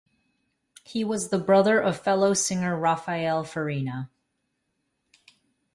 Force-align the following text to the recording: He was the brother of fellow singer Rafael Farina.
He 0.83 1.03
was 1.03 1.29
the 1.29 1.37
brother 1.37 1.79
of 1.79 1.95
fellow 1.99 2.33
singer 2.33 2.75
Rafael 2.75 3.43
Farina. 3.43 4.09